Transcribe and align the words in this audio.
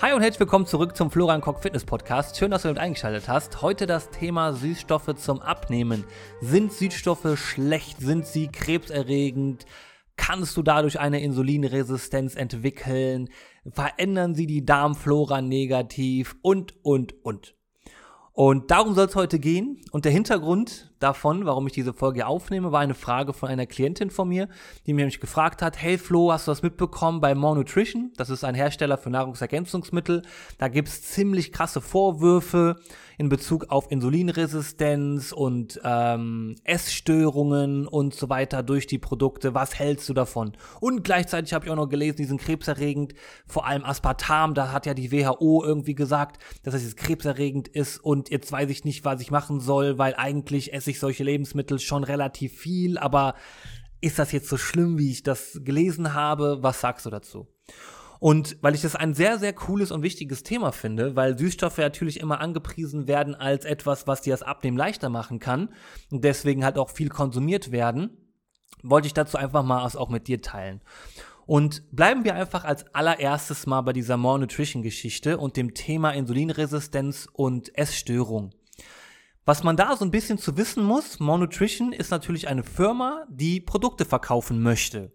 Hi 0.00 0.12
und 0.12 0.22
herzlich 0.22 0.38
willkommen 0.38 0.64
zurück 0.64 0.96
zum 0.96 1.10
Florian 1.10 1.40
Koch 1.40 1.58
Fitness 1.58 1.84
Podcast. 1.84 2.36
Schön, 2.36 2.52
dass 2.52 2.62
du 2.62 2.68
mit 2.68 2.78
eingeschaltet 2.78 3.26
hast. 3.26 3.62
Heute 3.62 3.88
das 3.88 4.10
Thema 4.10 4.52
Süßstoffe 4.52 5.12
zum 5.16 5.40
Abnehmen. 5.40 6.04
Sind 6.40 6.72
Süßstoffe 6.72 7.36
schlecht? 7.36 7.98
Sind 7.98 8.24
sie 8.24 8.46
krebserregend? 8.46 9.66
Kannst 10.16 10.56
du 10.56 10.62
dadurch 10.62 11.00
eine 11.00 11.20
Insulinresistenz 11.20 12.36
entwickeln? 12.36 13.28
Verändern 13.68 14.36
sie 14.36 14.46
die 14.46 14.64
Darmflora 14.64 15.42
negativ? 15.42 16.36
Und, 16.42 16.74
und, 16.84 17.16
und. 17.24 17.56
Und 18.32 18.70
darum 18.70 18.94
soll 18.94 19.06
es 19.06 19.16
heute 19.16 19.40
gehen. 19.40 19.80
Und 19.90 20.04
der 20.04 20.12
Hintergrund 20.12 20.87
davon, 20.98 21.44
warum 21.46 21.66
ich 21.66 21.72
diese 21.72 21.92
Folge 21.92 22.26
aufnehme, 22.26 22.72
war 22.72 22.80
eine 22.80 22.94
Frage 22.94 23.32
von 23.32 23.48
einer 23.48 23.66
Klientin 23.66 24.10
von 24.10 24.28
mir, 24.28 24.48
die 24.86 24.92
mir 24.92 25.00
nämlich 25.00 25.20
gefragt 25.20 25.62
hat, 25.62 25.80
hey 25.80 25.98
Flo, 25.98 26.32
hast 26.32 26.46
du 26.46 26.50
das 26.50 26.62
mitbekommen 26.62 27.20
bei 27.20 27.34
More 27.34 27.56
Nutrition? 27.56 28.12
Das 28.16 28.30
ist 28.30 28.44
ein 28.44 28.54
Hersteller 28.54 28.98
für 28.98 29.10
Nahrungsergänzungsmittel. 29.10 30.22
Da 30.58 30.68
gibt's 30.68 31.02
ziemlich 31.02 31.52
krasse 31.52 31.80
Vorwürfe 31.80 32.76
in 33.18 33.28
Bezug 33.28 33.66
auf 33.70 33.90
Insulinresistenz 33.90 35.32
und 35.32 35.80
ähm, 35.82 36.54
Essstörungen 36.62 37.88
und 37.88 38.14
so 38.14 38.28
weiter 38.28 38.62
durch 38.62 38.86
die 38.86 38.98
Produkte. 38.98 39.54
Was 39.54 39.76
hältst 39.76 40.08
du 40.08 40.14
davon? 40.14 40.52
Und 40.80 41.02
gleichzeitig 41.02 41.52
habe 41.52 41.66
ich 41.66 41.70
auch 41.72 41.76
noch 41.76 41.88
gelesen, 41.88 42.16
die 42.18 42.24
sind 42.26 42.40
krebserregend, 42.40 43.14
vor 43.46 43.66
allem 43.66 43.84
Aspartam, 43.84 44.54
da 44.54 44.70
hat 44.70 44.86
ja 44.86 44.94
die 44.94 45.10
WHO 45.10 45.64
irgendwie 45.64 45.96
gesagt, 45.96 46.40
dass 46.62 46.74
es 46.74 46.94
krebserregend 46.94 47.66
ist 47.66 47.98
und 47.98 48.30
jetzt 48.30 48.52
weiß 48.52 48.70
ich 48.70 48.84
nicht, 48.84 49.04
was 49.04 49.20
ich 49.20 49.32
machen 49.32 49.58
soll, 49.58 49.98
weil 49.98 50.14
eigentlich 50.14 50.72
esse 50.72 50.87
ich 50.88 51.00
solche 51.00 51.24
Lebensmittel 51.24 51.78
schon 51.78 52.04
relativ 52.04 52.58
viel, 52.58 52.98
aber 52.98 53.34
ist 54.00 54.18
das 54.18 54.32
jetzt 54.32 54.48
so 54.48 54.56
schlimm, 54.56 54.98
wie 54.98 55.10
ich 55.10 55.22
das 55.22 55.60
gelesen 55.64 56.14
habe? 56.14 56.58
Was 56.60 56.80
sagst 56.80 57.06
du 57.06 57.10
dazu? 57.10 57.48
Und 58.20 58.56
weil 58.62 58.74
ich 58.74 58.82
das 58.82 58.96
ein 58.96 59.14
sehr, 59.14 59.38
sehr 59.38 59.52
cooles 59.52 59.92
und 59.92 60.02
wichtiges 60.02 60.42
Thema 60.42 60.72
finde, 60.72 61.14
weil 61.14 61.38
Süßstoffe 61.38 61.78
natürlich 61.78 62.18
immer 62.18 62.40
angepriesen 62.40 63.06
werden 63.06 63.34
als 63.34 63.64
etwas, 63.64 64.06
was 64.06 64.22
dir 64.22 64.32
das 64.32 64.42
Abnehmen 64.42 64.76
leichter 64.76 65.08
machen 65.08 65.38
kann 65.38 65.68
und 66.10 66.24
deswegen 66.24 66.64
halt 66.64 66.78
auch 66.78 66.90
viel 66.90 67.10
konsumiert 67.10 67.70
werden, 67.70 68.10
wollte 68.82 69.06
ich 69.06 69.14
dazu 69.14 69.38
einfach 69.38 69.62
mal 69.62 69.84
auch 69.84 70.08
mit 70.08 70.26
dir 70.26 70.42
teilen. 70.42 70.80
Und 71.46 71.82
bleiben 71.92 72.24
wir 72.24 72.34
einfach 72.34 72.64
als 72.64 72.92
allererstes 72.94 73.66
mal 73.66 73.80
bei 73.80 73.92
dieser 73.92 74.16
More 74.16 74.40
Nutrition 74.40 74.82
Geschichte 74.82 75.38
und 75.38 75.56
dem 75.56 75.72
Thema 75.72 76.10
Insulinresistenz 76.10 77.26
und 77.32 77.76
Essstörung. 77.78 78.50
Was 79.48 79.62
man 79.62 79.78
da 79.78 79.96
so 79.96 80.04
ein 80.04 80.10
bisschen 80.10 80.36
zu 80.36 80.58
wissen 80.58 80.84
muss, 80.84 81.20
More 81.20 81.38
Nutrition 81.38 81.94
ist 81.94 82.10
natürlich 82.10 82.48
eine 82.48 82.62
Firma, 82.62 83.24
die 83.30 83.62
Produkte 83.62 84.04
verkaufen 84.04 84.62
möchte. 84.62 85.10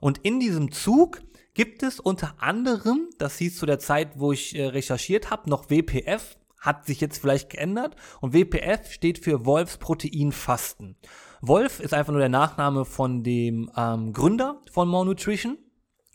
Und 0.00 0.18
in 0.18 0.38
diesem 0.38 0.70
Zug 0.70 1.22
gibt 1.54 1.82
es 1.82 1.98
unter 1.98 2.34
anderem, 2.42 3.08
das 3.16 3.38
hieß 3.38 3.56
zu 3.56 3.64
der 3.64 3.78
Zeit, 3.78 4.18
wo 4.20 4.32
ich 4.32 4.54
äh, 4.54 4.66
recherchiert 4.66 5.30
habe, 5.30 5.48
noch 5.48 5.70
WPF, 5.70 6.36
hat 6.60 6.84
sich 6.84 7.00
jetzt 7.00 7.22
vielleicht 7.22 7.48
geändert. 7.48 7.96
Und 8.20 8.34
WPF 8.34 8.92
steht 8.92 9.18
für 9.18 9.46
Wolfsproteinfasten. 9.46 10.96
Wolf 11.40 11.80
ist 11.80 11.94
einfach 11.94 12.12
nur 12.12 12.20
der 12.20 12.28
Nachname 12.28 12.84
von 12.84 13.22
dem 13.22 13.70
ähm, 13.78 14.12
Gründer 14.12 14.60
von 14.70 14.88
More 14.88 15.06
Nutrition. 15.06 15.56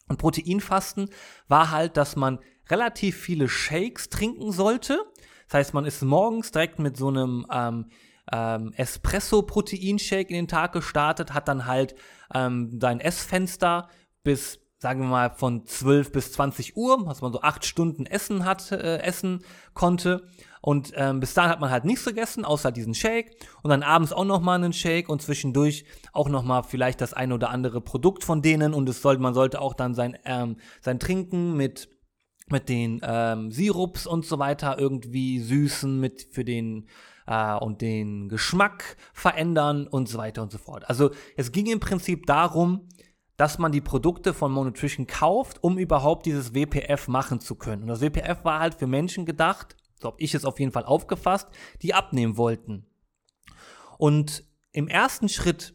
Und 0.08 0.18
Proteinfasten 0.18 1.10
war 1.48 1.72
halt, 1.72 1.98
dass 1.98 2.16
man 2.16 2.38
relativ 2.70 3.18
viele 3.18 3.50
Shakes 3.50 4.10
trinken 4.10 4.52
sollte. 4.52 5.04
Das 5.48 5.60
heißt, 5.60 5.74
man 5.74 5.86
ist 5.86 6.02
morgens 6.02 6.52
direkt 6.52 6.80
mit 6.80 6.98
so 6.98 7.08
einem 7.08 7.46
ähm, 7.52 7.86
ähm, 8.32 8.74
Espresso-Proteinshake 8.76 10.30
in 10.30 10.36
den 10.36 10.48
Tag 10.48 10.74
gestartet, 10.74 11.34
hat 11.34 11.48
dann 11.48 11.66
halt 11.66 11.96
ähm, 12.34 12.80
sein 12.82 13.00
Essfenster 13.00 13.90
bis 14.24 14.60
sagen 14.86 15.00
wir 15.00 15.08
mal, 15.08 15.32
von 15.32 15.66
12 15.66 16.12
bis 16.12 16.34
20 16.34 16.78
Uhr, 16.78 17.04
dass 17.08 17.22
man 17.22 17.32
so 17.32 17.42
acht 17.42 17.66
Stunden 17.66 18.06
Essen 18.06 18.46
hat, 18.46 18.72
äh, 18.72 18.98
essen 19.00 19.44
konnte. 19.74 20.28
Und 20.62 20.92
ähm, 20.96 21.20
bis 21.20 21.34
dahin 21.34 21.50
hat 21.50 21.60
man 21.60 21.72
halt 21.72 21.86
nichts 21.86 22.06
gegessen, 22.06 22.46
außer 22.46 22.72
diesen 22.72 22.94
Shake. 22.94 23.32
Und 23.64 23.70
dann 23.72 23.82
abends 23.82 24.14
auch 24.14 24.26
nochmal 24.26 24.56
einen 24.64 24.74
Shake 24.74 25.10
und 25.10 25.24
zwischendurch 25.24 25.86
auch 26.12 26.30
nochmal 26.30 26.62
vielleicht 26.64 27.02
das 27.02 27.14
ein 27.14 27.32
oder 27.32 27.50
andere 27.50 27.82
Produkt 27.82 28.24
von 28.24 28.44
denen. 28.44 28.76
Und 28.76 28.88
es 28.88 29.02
sollte, 29.02 29.24
man 29.24 29.34
sollte 29.34 29.60
auch 29.60 29.74
dann 29.74 29.96
sein, 29.96 30.18
ähm, 30.26 30.58
sein 30.82 31.00
Trinken 31.00 31.56
mit 31.58 31.90
mit 32.48 32.70
den 32.70 33.02
ähm, 33.04 33.52
Sirups 33.52 34.06
und 34.06 34.26
so 34.26 34.40
weiter 34.40 34.78
irgendwie 34.80 35.40
süßen, 35.40 36.00
mit 36.00 36.28
für 36.32 36.46
den 36.46 36.88
äh, 37.28 37.56
und 37.56 37.82
den 37.82 38.30
Geschmack 38.30 38.98
verändern 39.14 39.88
und 39.88 40.08
so 40.08 40.18
weiter 40.18 40.42
und 40.44 40.52
so 40.52 40.58
fort. 40.58 40.88
Also 40.90 41.12
es 41.36 41.52
ging 41.52 41.68
im 41.68 41.80
Prinzip 41.80 42.26
darum, 42.26 42.88
dass 43.38 43.58
man 43.58 43.72
die 43.72 43.82
Produkte 43.82 44.34
von 44.34 44.52
Monutrition 44.52 45.08
kauft, 45.08 45.64
um 45.64 45.78
überhaupt 45.78 46.26
dieses 46.26 46.54
WPF 46.54 47.08
machen 47.08 47.42
zu 47.42 47.56
können. 47.56 47.82
Und 47.82 47.90
das 47.90 48.02
WPF 48.02 48.46
war 48.46 48.60
halt 48.60 48.76
für 48.76 48.88
Menschen 48.88 49.26
gedacht, 49.26 49.76
so 50.00 50.10
habe 50.10 50.22
ich 50.22 50.34
es 50.34 50.46
auf 50.46 50.60
jeden 50.60 50.72
Fall 50.72 50.86
aufgefasst, 50.86 51.48
die 51.82 51.94
abnehmen 51.94 52.38
wollten. 52.38 52.86
Und 53.98 54.44
im 54.72 54.88
ersten 54.88 55.30
Schritt 55.30 55.74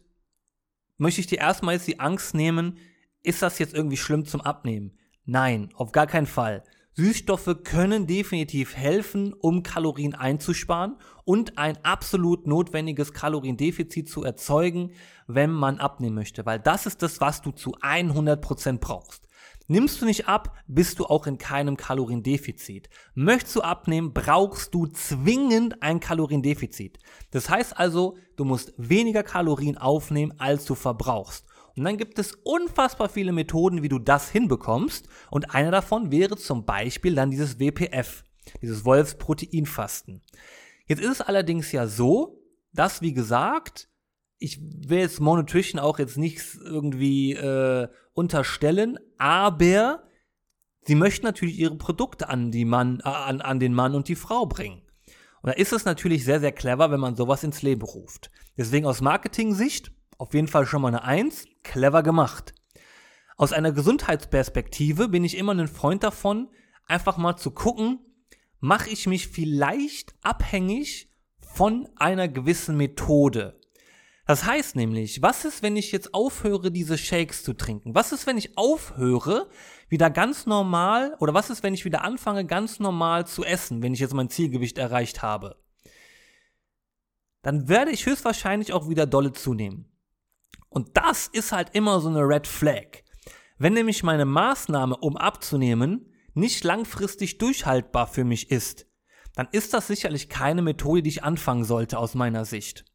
möchte 0.97 1.21
ich 1.21 1.27
dir 1.27 1.39
erstmal 1.39 1.75
jetzt 1.75 1.87
die 1.87 1.99
Angst 1.99 2.33
nehmen, 2.33 2.77
ist 3.23 3.41
das 3.41 3.59
jetzt 3.59 3.73
irgendwie 3.73 3.97
schlimm 3.97 4.25
zum 4.25 4.41
Abnehmen? 4.41 4.97
Nein, 5.25 5.69
auf 5.75 5.91
gar 5.91 6.07
keinen 6.07 6.25
Fall. 6.25 6.63
Süßstoffe 6.93 7.63
können 7.63 8.05
definitiv 8.05 8.75
helfen, 8.75 9.33
um 9.33 9.63
Kalorien 9.63 10.13
einzusparen 10.13 10.97
und 11.23 11.57
ein 11.57 11.77
absolut 11.83 12.47
notwendiges 12.47 13.13
Kaloriendefizit 13.13 14.09
zu 14.09 14.23
erzeugen, 14.23 14.91
wenn 15.27 15.51
man 15.51 15.79
abnehmen 15.79 16.15
möchte, 16.15 16.45
weil 16.45 16.59
das 16.59 16.85
ist 16.85 17.01
das, 17.01 17.21
was 17.21 17.41
du 17.41 17.51
zu 17.51 17.75
100% 17.75 18.79
brauchst. 18.79 19.29
Nimmst 19.67 20.01
du 20.01 20.05
nicht 20.05 20.27
ab, 20.27 20.57
bist 20.67 20.99
du 20.99 21.05
auch 21.05 21.27
in 21.27 21.37
keinem 21.37 21.77
Kaloriendefizit. 21.77 22.89
Möchtest 23.13 23.55
du 23.55 23.61
abnehmen, 23.61 24.11
brauchst 24.11 24.73
du 24.73 24.85
zwingend 24.87 25.81
ein 25.81 26.01
Kaloriendefizit. 26.01 26.99
Das 27.29 27.49
heißt 27.49 27.77
also, 27.77 28.17
du 28.35 28.43
musst 28.43 28.73
weniger 28.75 29.23
Kalorien 29.23 29.77
aufnehmen, 29.77 30.33
als 30.39 30.65
du 30.65 30.75
verbrauchst. 30.75 31.45
Und 31.75 31.83
dann 31.83 31.97
gibt 31.97 32.19
es 32.19 32.33
unfassbar 32.43 33.09
viele 33.09 33.31
Methoden, 33.31 33.81
wie 33.83 33.89
du 33.89 33.99
das 33.99 34.29
hinbekommst. 34.29 35.07
Und 35.29 35.55
eine 35.55 35.71
davon 35.71 36.11
wäre 36.11 36.37
zum 36.37 36.65
Beispiel 36.65 37.15
dann 37.15 37.31
dieses 37.31 37.59
WPF, 37.59 38.23
dieses 38.61 38.83
Wolfsproteinfasten. 38.85 40.21
Jetzt 40.87 41.01
ist 41.01 41.11
es 41.11 41.21
allerdings 41.21 41.71
ja 41.71 41.87
so, 41.87 42.39
dass, 42.73 43.01
wie 43.01 43.13
gesagt, 43.13 43.89
ich 44.37 44.59
will 44.59 44.99
jetzt 44.99 45.19
Monutrition 45.19 45.79
auch 45.79 45.99
jetzt 45.99 46.17
nichts 46.17 46.55
irgendwie 46.55 47.33
äh, 47.33 47.87
unterstellen, 48.13 48.97
aber 49.17 50.03
sie 50.81 50.95
möchten 50.95 51.25
natürlich 51.25 51.59
ihre 51.59 51.75
Produkte 51.75 52.27
an, 52.27 52.51
die 52.51 52.65
Mann, 52.65 53.01
äh, 53.05 53.09
an, 53.09 53.41
an 53.41 53.59
den 53.59 53.73
Mann 53.73 53.93
und 53.93 54.07
die 54.07 54.15
Frau 54.15 54.47
bringen. 54.47 54.81
Und 55.41 55.49
da 55.49 55.53
ist 55.53 55.73
es 55.73 55.85
natürlich 55.85 56.25
sehr, 56.25 56.39
sehr 56.39 56.51
clever, 56.51 56.91
wenn 56.91 56.99
man 56.99 57.15
sowas 57.15 57.43
ins 57.43 57.61
Leben 57.61 57.83
ruft. 57.83 58.31
Deswegen 58.57 58.85
aus 58.85 59.01
Marketing-Sicht 59.01 59.91
auf 60.17 60.33
jeden 60.33 60.47
Fall 60.47 60.65
schon 60.65 60.81
mal 60.81 60.89
eine 60.89 61.03
Eins, 61.03 61.45
clever 61.63 62.03
gemacht. 62.03 62.53
Aus 63.37 63.53
einer 63.53 63.71
Gesundheitsperspektive 63.71 65.07
bin 65.07 65.23
ich 65.23 65.37
immer 65.37 65.53
ein 65.53 65.67
Freund 65.67 66.03
davon, 66.03 66.49
einfach 66.85 67.17
mal 67.17 67.37
zu 67.37 67.51
gucken, 67.51 67.99
mache 68.59 68.89
ich 68.89 69.07
mich 69.07 69.27
vielleicht 69.27 70.13
abhängig 70.21 71.09
von 71.39 71.89
einer 71.95 72.27
gewissen 72.27 72.77
Methode. 72.77 73.59
Das 74.27 74.45
heißt 74.45 74.75
nämlich, 74.75 75.21
was 75.21 75.43
ist, 75.43 75.63
wenn 75.63 75.75
ich 75.75 75.91
jetzt 75.91 76.13
aufhöre, 76.13 76.71
diese 76.71 76.97
Shakes 76.97 77.43
zu 77.43 77.53
trinken? 77.53 77.95
Was 77.95 78.11
ist, 78.11 78.27
wenn 78.27 78.37
ich 78.37 78.57
aufhöre, 78.57 79.49
wieder 79.89 80.09
ganz 80.09 80.45
normal, 80.45 81.17
oder 81.19 81.33
was 81.33 81.49
ist, 81.49 81.63
wenn 81.63 81.73
ich 81.73 81.83
wieder 81.83 82.03
anfange, 82.03 82.45
ganz 82.45 82.79
normal 82.79 83.27
zu 83.27 83.43
essen, 83.43 83.83
wenn 83.83 83.93
ich 83.93 83.99
jetzt 83.99 84.13
mein 84.13 84.29
Zielgewicht 84.29 84.77
erreicht 84.77 85.21
habe? 85.21 85.61
Dann 87.41 87.67
werde 87.67 87.91
ich 87.91 88.05
höchstwahrscheinlich 88.05 88.71
auch 88.71 88.87
wieder 88.87 89.07
dolle 89.07 89.33
zunehmen. 89.33 89.90
Und 90.71 90.95
das 90.95 91.27
ist 91.27 91.51
halt 91.51 91.69
immer 91.73 91.99
so 91.99 92.07
eine 92.07 92.21
Red 92.21 92.47
Flag. 92.47 93.03
Wenn 93.57 93.73
nämlich 93.73 94.03
meine 94.03 94.25
Maßnahme, 94.25 94.95
um 94.97 95.17
abzunehmen, 95.17 96.11
nicht 96.33 96.63
langfristig 96.63 97.37
durchhaltbar 97.37 98.07
für 98.07 98.23
mich 98.23 98.49
ist, 98.49 98.87
dann 99.35 99.49
ist 99.51 99.73
das 99.73 99.87
sicherlich 99.87 100.29
keine 100.29 100.61
Methode, 100.61 101.03
die 101.03 101.09
ich 101.09 101.23
anfangen 101.23 101.65
sollte 101.65 101.99
aus 101.99 102.15
meiner 102.15 102.45
Sicht. 102.45 102.85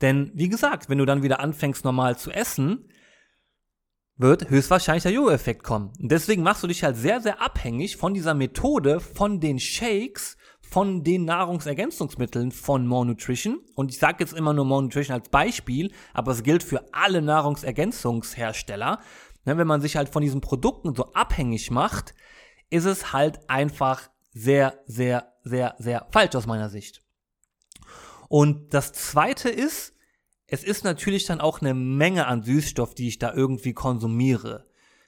Denn 0.00 0.32
wie 0.34 0.48
gesagt, 0.48 0.88
wenn 0.88 0.98
du 0.98 1.06
dann 1.06 1.22
wieder 1.22 1.38
anfängst 1.38 1.84
normal 1.84 2.18
zu 2.18 2.32
essen, 2.32 2.88
wird 4.16 4.50
höchstwahrscheinlich 4.50 5.04
der 5.04 5.12
Jojo-Effekt 5.12 5.62
kommen. 5.62 5.92
Und 6.00 6.10
deswegen 6.10 6.42
machst 6.42 6.64
du 6.64 6.66
dich 6.66 6.82
halt 6.82 6.96
sehr, 6.96 7.20
sehr 7.20 7.40
abhängig 7.40 7.96
von 7.96 8.14
dieser 8.14 8.34
Methode, 8.34 8.98
von 8.98 9.38
den 9.38 9.60
Shakes, 9.60 10.36
von 10.72 11.04
den 11.04 11.26
Nahrungsergänzungsmitteln 11.26 12.50
von 12.50 12.86
More 12.86 13.04
Nutrition. 13.04 13.60
Und 13.74 13.90
ich 13.90 13.98
sage 13.98 14.16
jetzt 14.20 14.32
immer 14.32 14.54
nur 14.54 14.64
More 14.64 14.82
Nutrition 14.82 15.14
als 15.14 15.28
Beispiel, 15.28 15.92
aber 16.14 16.32
es 16.32 16.42
gilt 16.42 16.62
für 16.62 16.86
alle 16.92 17.20
Nahrungsergänzungshersteller. 17.20 19.00
Ne, 19.44 19.58
wenn 19.58 19.66
man 19.66 19.82
sich 19.82 19.96
halt 19.96 20.08
von 20.08 20.22
diesen 20.22 20.40
Produkten 20.40 20.94
so 20.94 21.12
abhängig 21.12 21.70
macht, 21.70 22.14
ist 22.70 22.86
es 22.86 23.12
halt 23.12 23.50
einfach 23.50 24.08
sehr, 24.32 24.78
sehr, 24.86 25.34
sehr, 25.44 25.74
sehr 25.78 26.06
falsch 26.10 26.34
aus 26.36 26.46
meiner 26.46 26.70
Sicht. 26.70 27.02
Und 28.30 28.72
das 28.72 28.94
zweite 28.94 29.50
ist, 29.50 29.94
es 30.46 30.64
ist 30.64 30.84
natürlich 30.84 31.26
dann 31.26 31.42
auch 31.42 31.60
eine 31.60 31.74
Menge 31.74 32.26
an 32.26 32.44
Süßstoff, 32.44 32.94
die 32.94 33.08
ich 33.08 33.18
da 33.18 33.34
irgendwie 33.34 33.74
konsumiere. 33.74 34.64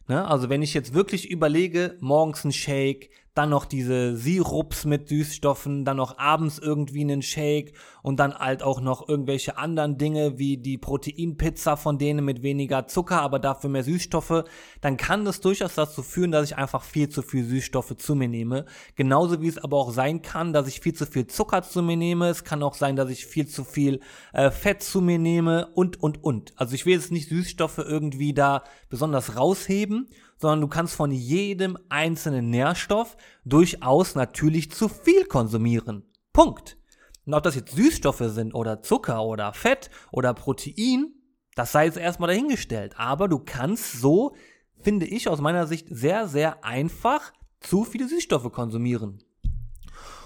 Ne? 0.08 0.28
Also 0.28 0.50
wenn 0.50 0.61
ich 0.61 0.75
jetzt 0.75 0.93
wirklich 0.93 1.31
überlege, 1.31 1.96
morgens 2.00 2.44
ein 2.44 2.52
Shake, 2.52 3.11
dann 3.34 3.50
noch 3.50 3.64
diese 3.64 4.16
Sirups 4.16 4.84
mit 4.84 5.08
Süßstoffen, 5.08 5.84
dann 5.84 5.96
noch 5.96 6.19
abends 6.19 6.58
irgendwie 6.58 7.00
einen 7.00 7.20
Shake 7.20 7.72
und 8.02 8.20
dann 8.20 8.32
halt 8.32 8.62
auch 8.62 8.81
noch 8.81 9.08
irgendwelche 9.08 9.58
anderen 9.58 9.98
Dinge 9.98 10.38
wie 10.38 10.56
die 10.56 10.78
Proteinpizza 10.78 11.75
von 11.75 11.98
denen 11.98 12.25
mit 12.25 12.42
weniger 12.42 12.86
Zucker, 12.86 13.20
aber 13.20 13.40
dafür 13.40 13.70
mehr 13.70 13.82
Süßstoffe, 13.82 14.44
dann 14.81 14.96
kann 14.96 15.25
das 15.25 15.40
durchaus 15.40 15.75
dazu 15.75 16.02
führen, 16.02 16.31
dass 16.31 16.46
ich 16.46 16.56
einfach 16.56 16.84
viel 16.84 17.08
zu 17.08 17.22
viel 17.22 17.44
Süßstoffe 17.44 17.96
zu 17.96 18.14
mir 18.14 18.28
nehme. 18.28 18.66
Genauso 18.94 19.42
wie 19.42 19.48
es 19.48 19.58
aber 19.58 19.78
auch 19.78 19.90
sein 19.90 20.22
kann, 20.22 20.52
dass 20.52 20.69
ich 20.69 20.80
viel 20.80 20.94
zu 20.94 21.04
viel 21.04 21.26
Zucker 21.26 21.62
zu 21.62 21.82
mir 21.82 21.96
nehme. 21.96 22.28
Es 22.28 22.44
kann 22.44 22.62
auch 22.62 22.75
sein, 22.75 22.94
dass 22.94 23.10
ich 23.10 23.26
viel 23.26 23.48
zu 23.48 23.64
viel 23.64 24.00
äh, 24.32 24.52
Fett 24.52 24.82
zu 24.82 25.00
mir 25.00 25.19
nehme 25.19 25.66
und, 25.75 26.00
und, 26.00 26.22
und. 26.22 26.52
Also 26.54 26.75
ich 26.76 26.87
will 26.87 26.94
jetzt 26.94 27.10
nicht 27.10 27.28
Süßstoffe 27.28 27.78
irgendwie 27.78 28.32
da 28.32 28.62
besonders 28.88 29.37
rausheben, 29.37 30.08
sondern 30.44 30.61
du 30.61 30.69
kannst 30.69 30.94
von 30.94 31.11
jedem 31.11 31.79
einzelnen 31.88 32.50
Nährstoff 32.50 33.17
durchaus 33.46 34.14
natürlich 34.14 34.70
zu 34.70 34.91
viel 34.91 35.25
konsumieren. 35.25 36.05
Punkt. 36.35 36.76
Und 37.25 37.32
ob 37.32 37.43
das 37.44 37.55
jetzt 37.55 37.75
Süßstoffe 37.75 38.25
sind 38.26 38.55
oder 38.55 38.82
Zucker 38.82 39.25
oder 39.25 39.55
Fett 39.55 39.88
oder 40.12 40.35
Protein, 40.35 41.14
das 41.55 41.73
sei 41.73 41.87
jetzt 41.87 41.96
erstmal 41.96 42.26
dahingestellt. 42.26 42.93
Aber 42.99 43.26
du 43.26 43.38
kannst 43.38 44.02
so, 44.02 44.37
finde 44.79 45.06
ich 45.06 45.31
aus 45.31 45.41
meiner 45.41 45.67
Sicht, 45.67 45.87
sehr, 45.88 46.29
sehr 46.29 46.62
einfach 46.62 47.32
zu 47.61 47.85
viele 47.85 48.06
Süßstoffe 48.06 48.52
konsumieren. 48.52 49.25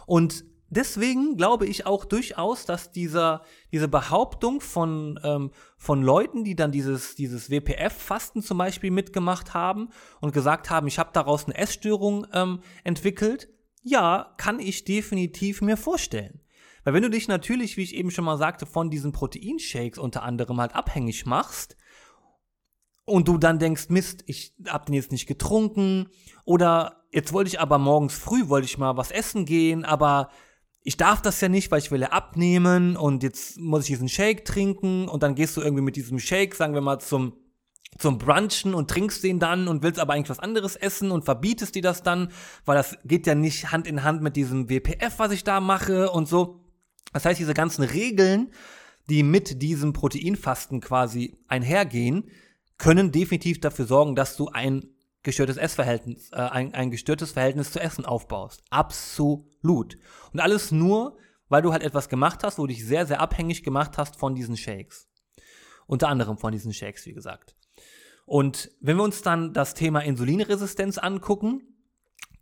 Und 0.05 0.45
deswegen 0.71 1.37
glaube 1.37 1.67
ich 1.67 1.87
auch 1.87 2.05
durchaus, 2.05 2.65
dass 2.65 2.93
dieser, 2.93 3.43
diese 3.73 3.89
Behauptung 3.89 4.61
von, 4.61 5.19
ähm, 5.23 5.51
von 5.77 6.03
Leuten, 6.03 6.45
die 6.45 6.57
dann 6.57 6.73
dieses, 6.73 7.15
dieses 7.15 7.51
WPF-Fasten 7.51 8.43
zum 8.43 8.59
Beispiel 8.59 8.91
mitgemacht 8.91 9.55
haben 9.55 9.89
und 10.21 10.33
gesagt 10.33 10.71
haben, 10.71 10.87
ich 10.87 10.99
habe 10.99 11.11
daraus 11.13 11.45
eine 11.45 11.57
Essstörung 11.57 12.27
ähm, 12.33 12.61
entwickelt, 12.85 13.49
ja, 13.83 14.35
kann 14.37 14.61
ich 14.61 14.85
definitiv 14.85 15.63
mir 15.63 15.77
vorstellen. 15.77 16.41
Weil 16.85 16.95
wenn 16.95 17.03
du 17.03 17.11
dich 17.11 17.29
natürlich, 17.29 17.77
wie 17.77 17.83
ich 17.83 17.95
eben 17.95 18.11
schon 18.11 18.25
mal 18.25 18.39
sagte, 18.39 18.67
von 18.67 18.91
diesen 18.91 19.13
Proteinshakes 19.13 19.99
unter 19.99 20.23
anderem 20.23 20.61
halt 20.61 20.75
abhängig 20.75 21.27
machst 21.27 21.77
und 23.05 23.29
du 23.29 23.39
dann 23.39 23.59
denkst, 23.59 23.89
Mist, 23.89 24.25
ich 24.27 24.55
hab 24.67 24.87
den 24.87 24.95
jetzt 24.95 25.13
nicht 25.13 25.27
getrunken 25.27 26.09
oder 26.45 27.05
jetzt 27.11 27.33
wollte 27.33 27.49
ich 27.49 27.61
aber 27.61 27.79
morgens 27.79 28.15
früh, 28.15 28.49
wollte 28.49 28.67
ich 28.67 28.79
mal 28.79 28.97
was 28.97 29.11
essen 29.11 29.45
gehen, 29.45 29.85
aber 29.85 30.31
ich 30.83 30.97
darf 30.97 31.21
das 31.23 31.41
ja 31.41 31.49
nicht, 31.49 31.71
weil 31.71 31.81
ich 31.81 31.91
will 31.91 32.01
ja 32.01 32.09
abnehmen 32.09 32.97
und 32.97 33.23
jetzt 33.23 33.59
muss 33.59 33.83
ich 33.83 33.89
diesen 33.89 34.09
Shake 34.09 34.45
trinken 34.45 35.09
und 35.09 35.23
dann 35.23 35.35
gehst 35.35 35.57
du 35.57 35.61
irgendwie 35.61 35.83
mit 35.83 35.97
diesem 35.97 36.19
Shake, 36.19 36.55
sagen 36.55 36.75
wir 36.75 36.81
mal, 36.81 36.99
zum 36.99 37.35
zum 37.97 38.19
Brunchen 38.19 38.75
und 38.75 38.91
trinkst 38.91 39.25
den 39.25 39.39
dann 39.39 39.67
und 39.67 39.83
willst 39.83 39.99
aber 39.99 40.13
eigentlich 40.13 40.31
was 40.31 40.39
anderes 40.39 40.77
essen 40.77 41.11
und 41.11 41.25
verbietest 41.25 41.75
dir 41.75 41.83
das 41.83 42.03
dann, 42.03 42.31
weil 42.65 42.77
das 42.77 42.99
geht 43.05 43.27
ja 43.27 43.35
nicht 43.35 43.73
Hand 43.73 43.87
in 43.87 44.05
Hand 44.05 44.23
mit 44.23 44.37
diesem 44.37 44.69
WPF, 44.69 45.19
was 45.19 45.33
ich 45.33 45.43
da 45.43 45.61
mache 45.61 46.11
und 46.11 46.29
so. 46.29 46.61
Das 47.13 47.25
heißt, 47.25 47.41
diese 47.41 47.55
ganzen 47.55 47.83
Regeln, 47.83 48.51
die 49.09 49.23
mit 49.23 49.63
diesem 49.63 49.93
Proteinfasten 49.93 50.81
quasi 50.81 51.39
einhergehen, 51.49 52.31
können 52.77 53.11
definitiv 53.11 53.61
dafür 53.61 53.87
sorgen, 53.87 54.15
dass 54.15 54.37
du 54.37 54.49
ein 54.49 54.87
gestörtes 55.29 55.59
Essverhältnis, 55.59 56.31
äh, 56.33 56.37
ein, 56.37 56.73
ein 56.73 56.91
gestörtes 56.91 57.33
Verhältnis 57.33 57.71
zu 57.71 57.81
Essen 57.81 58.07
aufbaust. 58.07 58.63
Absolut. 58.71 59.99
Und 60.33 60.41
alles 60.41 60.73
nur, 60.73 61.19
weil 61.51 61.61
du 61.61 61.71
halt 61.71 61.83
etwas 61.83 62.09
gemacht 62.09 62.43
hast, 62.43 62.59
wo 62.59 62.63
du 62.63 62.73
dich 62.73 62.85
sehr, 62.85 63.05
sehr 63.05 63.21
abhängig 63.21 63.63
gemacht 63.63 63.99
hast 63.99 64.17
von 64.17 64.35
diesen 64.35 64.57
Shakes. 64.57 65.07
Unter 65.87 66.09
anderem 66.09 66.39
von 66.39 66.53
diesen 66.53 66.73
Shakes, 66.73 67.05
wie 67.05 67.13
gesagt. 67.13 67.55
Und 68.25 68.71
wenn 68.81 68.97
wir 68.97 69.05
uns 69.05 69.21
dann 69.21 69.53
das 69.53 69.75
Thema 69.75 70.01
Insulinresistenz 70.01 70.97
angucken, 70.97 71.63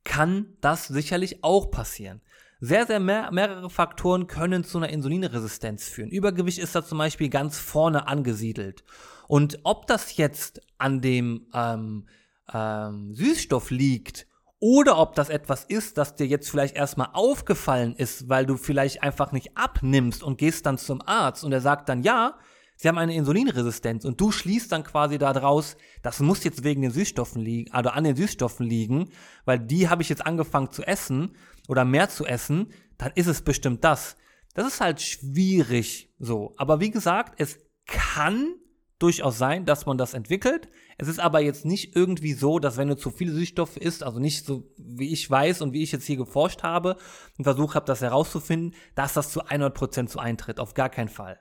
kann 0.05 0.57
das 0.61 0.87
sicherlich 0.87 1.43
auch 1.43 1.73
passieren. 1.73 2.21
Sehr, 2.61 2.87
sehr 2.87 3.01
mehr, 3.01 3.33
mehrere 3.33 3.69
Faktoren 3.69 4.29
können 4.29 4.63
zu 4.63 4.79
einer 4.79 4.91
Insulinresistenz 4.91 5.89
führen. 5.89 6.11
Übergewicht 6.11 6.59
ist 6.59 6.75
da 6.77 6.85
zum 6.85 6.99
Beispiel 6.99 7.31
ganz 7.31 7.59
vorne 7.59 8.07
angesiedelt. 8.07 8.85
Und 9.27 9.59
ob 9.65 9.89
das 9.89 10.17
jetzt 10.17 10.61
an 10.79 11.01
dem 11.01 11.49
ähm, 11.53 12.07
ähm, 12.53 13.15
Süßstoff 13.15 13.71
liegt 13.71 14.27
oder 14.59 14.99
ob 14.99 15.15
das 15.15 15.29
etwas 15.29 15.65
ist, 15.65 15.99
das 15.99 16.17
dir 16.17 16.27
jetzt 16.27 16.51
vielleicht 16.51 16.77
erstmal 16.77 17.11
aufgefallen 17.13 17.95
ist, 17.95 18.29
weil 18.29 18.47
du 18.47 18.57
vielleicht 18.57 19.03
einfach 19.03 19.33
nicht 19.33 19.57
abnimmst 19.57 20.23
und 20.23 20.39
gehst 20.39 20.65
dann 20.67 20.79
zum 20.79 21.03
Arzt 21.03 21.45
und 21.45 21.53
er 21.53 21.61
sagt 21.61 21.89
dann, 21.89 22.03
ja, 22.03 22.39
sie 22.77 22.89
haben 22.89 22.99
eine 22.99 23.15
Insulinresistenz 23.15 24.05
und 24.05 24.21
du 24.21 24.31
schließt 24.31 24.73
dann 24.73 24.83
quasi 24.83 25.19
daraus, 25.19 25.77
das 26.03 26.21
muss 26.21 26.43
jetzt 26.45 26.65
wegen 26.65 26.83
den 26.83 26.91
Süßstoffen 26.91 27.43
liegen, 27.43 27.71
also 27.73 27.91
an 27.91 28.05
den 28.05 28.17
Süßstoffen 28.17 28.67
liegen, 28.67 29.11
weil 29.45 29.59
die 29.59 29.89
habe 29.89 30.03
ich 30.03 30.09
jetzt 30.09 30.25
angefangen 30.25 30.71
zu 30.71 30.83
essen 30.83 31.37
oder 31.69 31.85
mehr 31.85 32.09
zu 32.09 32.25
essen, 32.25 32.73
dann 32.97 33.13
ist 33.15 33.27
es 33.27 33.43
bestimmt 33.43 33.85
das. 33.85 34.17
Das 34.55 34.67
ist 34.67 34.81
halt 34.81 35.03
schwierig 35.03 36.11
so. 36.19 36.55
Aber 36.57 36.81
wie 36.81 36.91
gesagt, 36.91 37.35
es 37.39 37.59
kann 37.87 38.55
durchaus 38.99 39.37
sein, 39.39 39.67
dass 39.67 39.87
man 39.87 39.99
das 39.99 40.15
entwickelt. 40.15 40.69
Es 40.99 41.09
ist 41.09 41.21
aber 41.21 41.41
jetzt 41.41 41.65
nicht 41.65 41.95
irgendwie 41.95 42.33
so, 42.33 42.59
dass 42.59 42.77
wenn 42.77 42.89
du 42.89 42.97
zu 42.97 43.11
viele 43.11 43.33
Süßstoffe 43.33 43.77
isst, 43.77 44.03
also 44.03 44.19
nicht 44.19 44.47
so 44.47 44.73
wie 44.79 45.13
ich 45.13 45.31
weiß 45.31 45.61
und 45.63 45.73
wie 45.73 45.83
ich 45.83 45.93
jetzt 45.93 46.07
hier 46.07 46.17
geforscht 46.17 46.63
habe 46.63 46.97
und 47.37 47.45
versucht 47.45 47.75
habe, 47.75 47.87
das 47.87 48.01
herauszufinden, 48.01 48.75
dass 48.95 49.13
das 49.13 49.31
zu 49.31 49.45
100% 49.45 50.09
so 50.09 50.19
eintritt. 50.19 50.61
Auf 50.61 50.75
gar 50.75 50.89
keinen 50.89 51.09
Fall. 51.09 51.39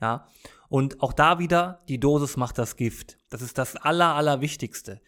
Ja. 0.00 0.28
Und 0.68 1.02
auch 1.02 1.12
da 1.12 1.38
wieder, 1.38 1.82
die 1.88 1.98
Dosis 1.98 2.36
macht 2.36 2.58
das 2.58 2.76
Gift. 2.76 3.18
Das 3.30 3.40
ist 3.40 3.56
das 3.56 3.76
aller, 3.76 4.14
allerwichtigste. 4.14 5.00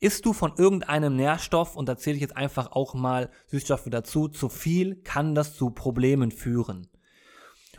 Isst 0.00 0.26
du 0.26 0.32
von 0.32 0.52
irgendeinem 0.58 1.16
Nährstoff, 1.16 1.76
und 1.76 1.88
da 1.88 1.96
zähle 1.96 2.16
ich 2.16 2.20
jetzt 2.20 2.36
einfach 2.36 2.72
auch 2.72 2.94
mal 2.94 3.30
Süßstoffe 3.46 3.86
dazu, 3.86 4.28
zu 4.28 4.48
viel, 4.48 4.96
kann 5.02 5.34
das 5.34 5.54
zu 5.54 5.70
Problemen 5.70 6.30
führen. 6.30 6.88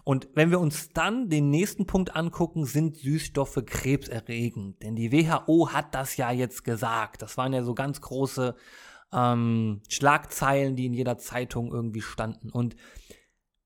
Und 0.05 0.29
wenn 0.35 0.51
wir 0.51 0.59
uns 0.59 0.89
dann 0.89 1.29
den 1.29 1.49
nächsten 1.49 1.87
Punkt 1.87 2.15
angucken, 2.15 2.65
sind 2.65 2.95
Süßstoffe 2.95 3.63
krebserregend. 3.65 4.83
Denn 4.83 4.95
die 4.95 5.11
WHO 5.11 5.73
hat 5.73 5.95
das 5.95 6.15
ja 6.15 6.31
jetzt 6.31 6.63
gesagt. 6.63 7.23
Das 7.23 7.37
waren 7.37 7.53
ja 7.53 7.63
so 7.63 7.73
ganz 7.73 8.01
große 8.01 8.55
ähm, 9.11 9.81
Schlagzeilen, 9.89 10.75
die 10.75 10.85
in 10.85 10.93
jeder 10.93 11.17
Zeitung 11.17 11.73
irgendwie 11.73 12.01
standen. 12.01 12.51
Und 12.51 12.75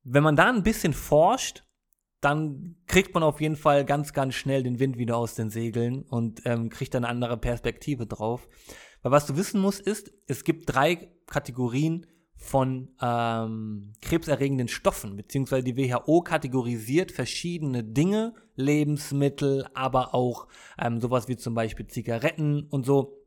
wenn 0.04 0.24
man 0.24 0.38
da 0.38 0.50
ein 0.50 0.64
bisschen 0.64 0.94
forscht, 0.94 1.66
dann 2.22 2.78
kriegt 2.88 3.14
man 3.14 3.24
auf 3.24 3.42
jeden 3.42 3.58
Fall 3.58 3.84
ganz, 3.84 4.14
ganz 4.14 4.36
schnell 4.36 4.64
den 4.64 4.80
Wind 4.80 4.98
wieder 4.98 5.18
aus 5.18 5.36
den 5.36 5.50
Segeln 5.50 6.04
und 6.04 6.42
ähm, 6.46 6.70
kriegt 6.70 6.96
eine 6.96 7.10
andere 7.10 7.38
Perspektive 7.38 8.08
drauf. 8.08 8.48
Weil 9.02 9.12
was 9.12 9.26
du 9.26 9.36
wissen 9.36 9.60
musst, 9.60 9.82
ist, 9.82 10.10
es 10.28 10.46
gibt 10.46 10.74
drei 10.74 11.12
Kategorien 11.28 12.06
von 12.40 12.88
ähm, 13.02 13.92
krebserregenden 14.02 14.70
Stoffen, 14.70 15.18
beziehungsweise 15.18 15.64
die 15.64 15.78
WHO 15.78 16.22
kategorisiert 16.22 17.12
verschiedene 17.12 17.84
Dinge, 17.84 18.34
Lebensmittel, 18.56 19.68
aber 19.74 20.16
auch 20.16 20.48
ähm, 20.80 21.02
sowas 21.02 21.28
wie 21.28 21.36
zum 21.36 21.54
Beispiel 21.54 21.88
Zigaretten 21.88 22.64
und 22.64 22.86
so 22.86 23.20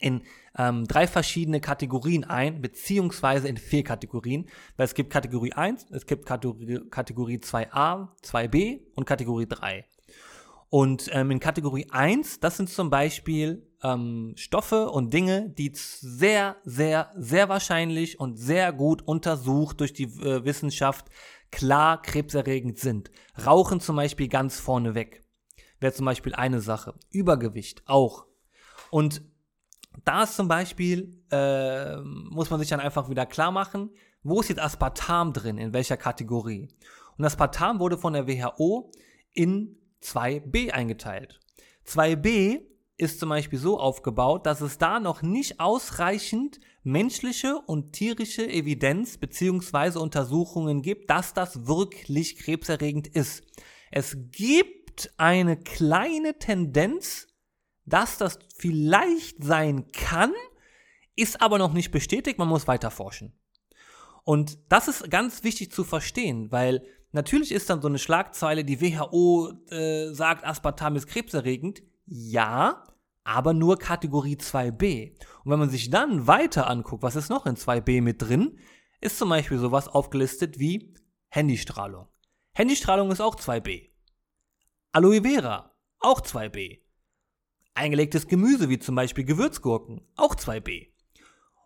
in 0.00 0.22
ähm, 0.56 0.86
drei 0.86 1.06
verschiedene 1.06 1.60
Kategorien 1.60 2.24
ein, 2.24 2.62
beziehungsweise 2.62 3.48
in 3.48 3.56
vier 3.56 3.82
Kategorien, 3.82 4.48
weil 4.76 4.86
es 4.86 4.94
gibt 4.94 5.12
Kategorie 5.12 5.52
1, 5.52 5.88
es 5.90 6.06
gibt 6.06 6.24
Kategorie, 6.24 6.80
Kategorie 6.88 7.38
2a, 7.38 8.08
2b 8.24 8.80
und 8.94 9.04
Kategorie 9.04 9.46
3. 9.46 9.84
Und 10.70 11.10
ähm, 11.12 11.32
in 11.32 11.40
Kategorie 11.40 11.88
1, 11.90 12.40
das 12.40 12.56
sind 12.56 12.70
zum 12.70 12.90
Beispiel 12.90 13.66
ähm, 13.82 14.32
Stoffe 14.36 14.90
und 14.90 15.12
Dinge, 15.12 15.50
die 15.50 15.72
sehr, 15.74 16.56
sehr, 16.64 17.12
sehr 17.16 17.48
wahrscheinlich 17.48 18.20
und 18.20 18.36
sehr 18.36 18.72
gut 18.72 19.02
untersucht 19.02 19.80
durch 19.80 19.92
die 19.92 20.04
äh, 20.04 20.44
Wissenschaft 20.44 21.06
klar 21.50 22.00
krebserregend 22.00 22.78
sind. 22.78 23.10
Rauchen 23.44 23.80
zum 23.80 23.96
Beispiel 23.96 24.28
ganz 24.28 24.58
vorne 24.58 24.94
weg. 24.94 25.22
Wäre 25.80 25.92
zum 25.92 26.06
Beispiel 26.06 26.34
eine 26.34 26.60
Sache. 26.60 26.94
Übergewicht 27.10 27.82
auch. 27.86 28.26
Und 28.90 29.22
da 30.04 30.22
ist 30.22 30.36
zum 30.36 30.48
Beispiel, 30.48 31.22
äh, 31.30 31.96
muss 31.98 32.50
man 32.50 32.60
sich 32.60 32.68
dann 32.68 32.80
einfach 32.80 33.10
wieder 33.10 33.26
klar 33.26 33.50
machen, 33.50 33.90
wo 34.22 34.40
ist 34.40 34.48
jetzt 34.48 34.60
Aspartam 34.60 35.32
drin, 35.32 35.58
in 35.58 35.74
welcher 35.74 35.96
Kategorie. 35.96 36.68
Und 37.18 37.24
Aspartam 37.24 37.80
wurde 37.80 37.98
von 37.98 38.12
der 38.12 38.26
WHO 38.26 38.90
in 39.32 39.76
2b 40.02 40.70
eingeteilt. 40.70 41.40
2b 41.86 42.62
ist 42.96 43.18
zum 43.18 43.30
Beispiel 43.30 43.58
so 43.58 43.78
aufgebaut, 43.78 44.46
dass 44.46 44.60
es 44.60 44.78
da 44.78 45.00
noch 45.00 45.22
nicht 45.22 45.60
ausreichend 45.60 46.60
menschliche 46.82 47.60
und 47.66 47.92
tierische 47.92 48.48
Evidenz 48.48 49.18
bzw. 49.18 49.98
Untersuchungen 49.98 50.82
gibt, 50.82 51.10
dass 51.10 51.34
das 51.34 51.66
wirklich 51.66 52.36
krebserregend 52.36 53.08
ist. 53.08 53.44
Es 53.90 54.16
gibt 54.30 55.12
eine 55.16 55.56
kleine 55.56 56.38
Tendenz, 56.38 57.28
dass 57.84 58.18
das 58.18 58.38
vielleicht 58.56 59.42
sein 59.42 59.90
kann, 59.92 60.32
ist 61.16 61.40
aber 61.40 61.58
noch 61.58 61.72
nicht 61.72 61.90
bestätigt, 61.90 62.38
man 62.38 62.48
muss 62.48 62.68
weiter 62.68 62.90
forschen. 62.90 63.38
Und 64.24 64.58
das 64.68 64.88
ist 64.88 65.10
ganz 65.10 65.42
wichtig 65.44 65.72
zu 65.72 65.84
verstehen, 65.84 66.52
weil 66.52 66.86
Natürlich 67.12 67.52
ist 67.52 67.68
dann 67.68 67.82
so 67.82 67.88
eine 67.88 67.98
Schlagzeile, 67.98 68.64
die 68.64 68.80
WHO 68.80 69.52
äh, 69.70 70.12
sagt, 70.14 70.46
Aspartam 70.46 70.96
ist 70.96 71.06
krebserregend. 71.06 71.82
Ja, 72.06 72.84
aber 73.24 73.54
nur 73.54 73.78
Kategorie 73.78 74.36
2b. 74.36 75.12
Und 75.44 75.50
wenn 75.50 75.58
man 75.58 75.70
sich 75.70 75.90
dann 75.90 76.26
weiter 76.26 76.68
anguckt, 76.68 77.02
was 77.02 77.16
ist 77.16 77.28
noch 77.28 77.46
in 77.46 77.56
2b 77.56 78.02
mit 78.02 78.22
drin, 78.22 78.58
ist 79.00 79.18
zum 79.18 79.28
Beispiel 79.28 79.58
sowas 79.58 79.88
aufgelistet 79.88 80.58
wie 80.58 80.94
Handystrahlung. 81.28 82.08
Handystrahlung 82.52 83.10
ist 83.10 83.20
auch 83.20 83.36
2b. 83.36 83.90
Aloe 84.92 85.22
Vera, 85.22 85.74
auch 86.00 86.20
2b. 86.20 86.80
Eingelegtes 87.74 88.28
Gemüse, 88.28 88.68
wie 88.68 88.78
zum 88.78 88.94
Beispiel 88.94 89.24
Gewürzgurken, 89.24 90.02
auch 90.16 90.34
2b. 90.34 90.88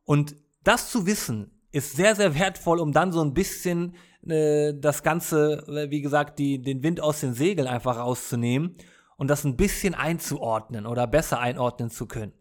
Und 0.05 0.37
das 0.63 0.91
zu 0.91 1.07
wissen, 1.07 1.51
ist 1.73 1.97
sehr, 1.97 2.15
sehr 2.15 2.39
wertvoll, 2.39 2.79
um 2.79 2.93
dann 2.93 3.13
so 3.13 3.21
ein 3.23 3.35
bisschen 3.35 3.97
äh, 4.27 4.73
das 4.75 5.03
Ganze, 5.03 5.65
äh, 5.67 5.91
wie 5.91 6.01
gesagt, 6.01 6.39
die, 6.39 6.63
den 6.63 6.83
Wind 6.83 7.01
aus 7.01 7.21
den 7.21 7.35
Segeln 7.35 7.67
einfach 7.67 7.97
rauszunehmen 7.97 8.77
und 9.17 9.29
das 9.29 9.45
ein 9.45 9.57
bisschen 9.57 9.95
einzuordnen 9.95 10.87
oder 10.87 11.07
besser 11.07 11.41
einordnen 11.41 11.91
zu 11.91 12.07
können. 12.07 12.33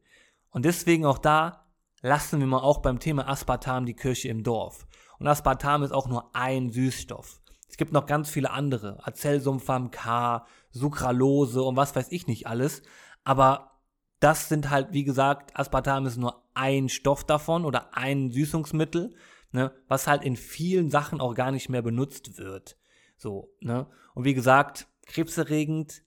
Und 0.49 0.65
deswegen 0.65 1.05
auch 1.05 1.17
da 1.17 1.65
lassen 2.01 2.39
wir 2.39 2.47
mal 2.47 2.59
auch 2.59 2.79
beim 2.79 2.99
Thema 2.99 3.27
Aspartam 3.27 3.85
die 3.85 3.95
Kirche 3.95 4.29
im 4.29 4.43
Dorf. 4.43 4.87
Und 5.19 5.27
Aspartam 5.27 5.83
ist 5.83 5.91
auch 5.91 6.07
nur 6.07 6.35
ein 6.35 6.69
Süßstoff. 6.69 7.41
Es 7.69 7.77
gibt 7.77 7.91
noch 7.91 8.05
ganz 8.05 8.29
viele 8.29 8.51
andere. 8.51 9.05
Acylsulfam 9.05 9.91
K, 9.91 10.45
Sucralose 10.71 11.61
und 11.63 11.75
was 11.75 11.95
weiß 11.95 12.11
ich 12.11 12.27
nicht 12.27 12.47
alles. 12.47 12.83
Aber 13.23 13.81
das 14.19 14.49
sind 14.49 14.69
halt, 14.69 14.93
wie 14.93 15.03
gesagt, 15.03 15.57
Aspartam 15.59 16.05
ist 16.05 16.17
nur 16.17 16.43
ein 16.53 16.89
Stoff 16.89 17.23
davon 17.23 17.65
oder 17.65 17.95
ein 17.97 18.31
Süßungsmittel, 18.31 19.13
ne, 19.51 19.73
was 19.87 20.07
halt 20.07 20.23
in 20.23 20.35
vielen 20.37 20.89
Sachen 20.89 21.19
auch 21.19 21.33
gar 21.33 21.51
nicht 21.51 21.69
mehr 21.69 21.81
benutzt 21.81 22.37
wird. 22.37 22.77
So, 23.17 23.53
ne? 23.59 23.87
Und 24.13 24.23
wie 24.23 24.33
gesagt, 24.33 24.87
krebserregend 25.05 26.04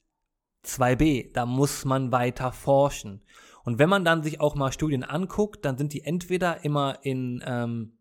2b, 0.68 1.32
da 1.32 1.46
muss 1.46 1.84
man 1.84 2.12
weiter 2.12 2.52
forschen. 2.52 3.22
Und 3.64 3.78
wenn 3.78 3.88
man 3.88 4.04
dann 4.04 4.22
sich 4.22 4.40
auch 4.40 4.54
mal 4.54 4.72
Studien 4.72 5.04
anguckt, 5.04 5.64
dann 5.64 5.76
sind 5.76 5.92
die 5.92 6.02
entweder 6.02 6.64
immer 6.64 6.98
in, 7.02 7.42
ähm, 7.46 7.98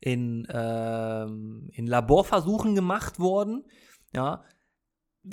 in, 0.00 0.46
ähm, 0.50 1.68
in 1.72 1.86
Laborversuchen 1.86 2.74
gemacht 2.74 3.18
worden, 3.18 3.64
ja, 4.14 4.44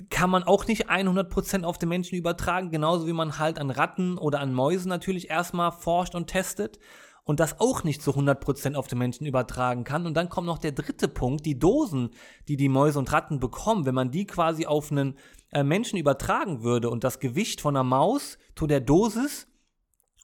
kann 0.10 0.30
man 0.30 0.44
auch 0.44 0.68
nicht 0.68 0.90
100% 0.90 1.64
auf 1.64 1.78
den 1.78 1.90
Menschen 1.90 2.16
übertragen, 2.16 2.70
genauso 2.70 3.08
wie 3.08 3.14
man 3.14 3.40
halt 3.40 3.58
an 3.58 3.72
Ratten 3.72 4.18
oder 4.18 4.40
an 4.40 4.54
Mäusen 4.54 4.90
natürlich 4.90 5.30
erstmal 5.30 5.72
forscht 5.72 6.14
und 6.14 6.28
testet 6.28 6.80
und 7.24 7.40
das 7.40 7.60
auch 7.60 7.84
nicht 7.84 8.02
zu 8.02 8.12
100% 8.12 8.76
auf 8.76 8.88
den 8.88 9.00
Menschen 9.00 9.26
übertragen 9.26 9.84
kann. 9.84 10.06
Und 10.06 10.16
dann 10.16 10.30
kommt 10.30 10.48
noch 10.48 10.58
der 10.58 10.72
dritte 10.72 11.08
Punkt, 11.08 11.46
die 11.46 11.58
Dosen, 11.58 12.10
die 12.48 12.58
die 12.58 12.70
Mäuse 12.70 13.00
und 13.00 13.12
Ratten 13.12 13.40
bekommen, 13.40 13.86
wenn 13.86 13.96
man 13.96 14.12
die 14.12 14.26
quasi 14.26 14.66
auf 14.66 14.92
einen 14.92 15.18
äh, 15.52 15.64
Menschen 15.64 15.98
übertragen 15.98 16.64
würde 16.64 16.90
und 16.90 17.04
das 17.04 17.20
Gewicht 17.20 17.62
von 17.62 17.76
einer 17.76 17.84
Maus 17.84 18.38
zu 18.56 18.68
der 18.68 18.82
Dosis 18.82 19.48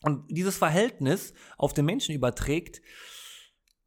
und 0.01 0.25
dieses 0.29 0.57
Verhältnis 0.57 1.33
auf 1.57 1.73
den 1.73 1.85
Menschen 1.85 2.13
überträgt, 2.13 2.81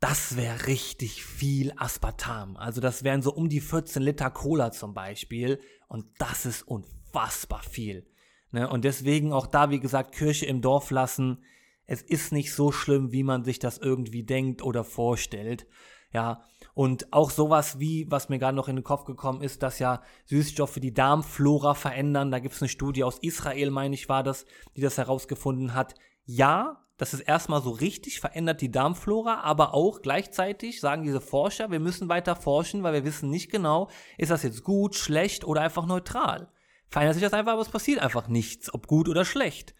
das 0.00 0.36
wäre 0.36 0.66
richtig 0.66 1.24
viel 1.24 1.72
Aspartam. 1.76 2.56
Also 2.56 2.80
das 2.80 3.02
wären 3.02 3.22
so 3.22 3.32
um 3.32 3.48
die 3.48 3.60
14 3.60 4.02
Liter 4.02 4.30
Cola 4.30 4.70
zum 4.70 4.94
Beispiel. 4.94 5.60
Und 5.88 6.06
das 6.18 6.46
ist 6.46 6.62
unfassbar 6.62 7.62
viel. 7.62 8.06
Ne? 8.52 8.68
Und 8.68 8.84
deswegen 8.84 9.32
auch 9.32 9.46
da, 9.46 9.70
wie 9.70 9.80
gesagt, 9.80 10.14
Kirche 10.14 10.46
im 10.46 10.60
Dorf 10.60 10.90
lassen. 10.90 11.44
Es 11.86 12.02
ist 12.02 12.32
nicht 12.32 12.52
so 12.52 12.70
schlimm, 12.70 13.12
wie 13.12 13.24
man 13.24 13.44
sich 13.44 13.58
das 13.58 13.78
irgendwie 13.78 14.22
denkt 14.22 14.62
oder 14.62 14.84
vorstellt. 14.84 15.66
Ja, 16.12 16.42
und 16.72 17.12
auch 17.12 17.30
sowas 17.30 17.78
wie, 17.80 18.10
was 18.10 18.30
mir 18.30 18.38
gerade 18.38 18.56
noch 18.56 18.68
in 18.68 18.76
den 18.76 18.84
Kopf 18.84 19.04
gekommen 19.04 19.42
ist, 19.42 19.62
dass 19.62 19.78
ja 19.78 20.00
Süßstoffe 20.24 20.78
die 20.80 20.94
Darmflora 20.94 21.74
verändern. 21.74 22.30
Da 22.30 22.38
gibt 22.38 22.54
es 22.54 22.62
eine 22.62 22.70
Studie 22.70 23.04
aus 23.04 23.18
Israel, 23.18 23.70
meine 23.70 23.94
ich, 23.94 24.08
war 24.08 24.22
das, 24.22 24.46
die 24.76 24.80
das 24.80 24.96
herausgefunden 24.96 25.74
hat. 25.74 25.94
Ja, 26.24 26.84
das 26.96 27.14
ist 27.14 27.20
erstmal 27.20 27.62
so 27.62 27.70
richtig, 27.70 28.20
verändert 28.20 28.60
die 28.60 28.70
Darmflora, 28.70 29.42
aber 29.42 29.72
auch 29.72 30.02
gleichzeitig 30.02 30.80
sagen 30.80 31.04
diese 31.04 31.20
Forscher, 31.20 31.70
wir 31.70 31.78
müssen 31.78 32.08
weiter 32.08 32.34
forschen, 32.34 32.82
weil 32.82 32.92
wir 32.92 33.04
wissen 33.04 33.30
nicht 33.30 33.50
genau, 33.50 33.88
ist 34.16 34.30
das 34.30 34.42
jetzt 34.42 34.64
gut, 34.64 34.96
schlecht 34.96 35.44
oder 35.44 35.60
einfach 35.60 35.86
neutral. 35.86 36.48
Verändert 36.88 37.14
sich 37.14 37.22
das 37.22 37.34
einfach, 37.34 37.52
aber 37.52 37.62
es 37.62 37.68
passiert 37.68 38.00
einfach 38.00 38.28
nichts, 38.28 38.72
ob 38.72 38.88
gut 38.88 39.08
oder 39.08 39.24
schlecht. 39.24 39.74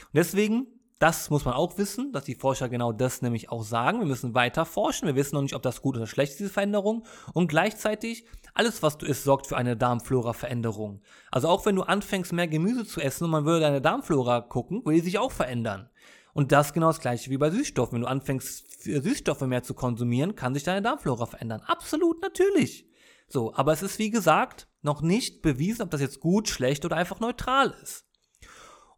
Und 0.00 0.16
deswegen, 0.16 0.66
das 1.00 1.30
muss 1.30 1.46
man 1.46 1.54
auch 1.54 1.78
wissen, 1.78 2.12
dass 2.12 2.24
die 2.24 2.34
Forscher 2.34 2.68
genau 2.68 2.92
das 2.92 3.22
nämlich 3.22 3.48
auch 3.50 3.64
sagen. 3.64 4.00
Wir 4.00 4.06
müssen 4.06 4.34
weiter 4.34 4.66
forschen. 4.66 5.06
Wir 5.06 5.16
wissen 5.16 5.34
noch 5.34 5.42
nicht, 5.42 5.54
ob 5.54 5.62
das 5.62 5.80
gut 5.80 5.96
oder 5.96 6.06
schlecht 6.06 6.32
ist, 6.32 6.40
diese 6.40 6.50
Veränderung. 6.50 7.06
Und 7.32 7.48
gleichzeitig, 7.48 8.26
alles, 8.52 8.82
was 8.82 8.98
du 8.98 9.06
isst, 9.06 9.24
sorgt 9.24 9.46
für 9.46 9.56
eine 9.56 9.78
Darmflora-Veränderung. 9.78 11.00
Also 11.30 11.48
auch 11.48 11.64
wenn 11.64 11.74
du 11.74 11.82
anfängst, 11.84 12.34
mehr 12.34 12.48
Gemüse 12.48 12.84
zu 12.84 13.00
essen 13.00 13.24
und 13.24 13.30
man 13.30 13.46
würde 13.46 13.60
deine 13.60 13.80
Darmflora 13.80 14.42
gucken, 14.42 14.84
würde 14.84 14.98
die 14.98 15.04
sich 15.04 15.18
auch 15.18 15.32
verändern. 15.32 15.88
Und 16.34 16.52
das 16.52 16.74
genau 16.74 16.88
das 16.88 17.00
gleiche 17.00 17.30
wie 17.30 17.38
bei 17.38 17.50
Süßstoffen. 17.50 17.94
Wenn 17.94 18.02
du 18.02 18.08
anfängst, 18.08 18.82
Süßstoffe 18.82 19.40
mehr 19.40 19.62
zu 19.62 19.72
konsumieren, 19.72 20.36
kann 20.36 20.52
sich 20.52 20.64
deine 20.64 20.82
Darmflora 20.82 21.24
verändern. 21.24 21.62
Absolut, 21.66 22.20
natürlich. 22.20 22.86
So, 23.26 23.54
aber 23.54 23.72
es 23.72 23.82
ist 23.82 23.98
wie 23.98 24.10
gesagt 24.10 24.68
noch 24.82 25.00
nicht 25.00 25.40
bewiesen, 25.40 25.80
ob 25.80 25.90
das 25.90 26.02
jetzt 26.02 26.20
gut, 26.20 26.48
schlecht 26.50 26.84
oder 26.84 26.96
einfach 26.96 27.20
neutral 27.20 27.74
ist. 27.82 28.04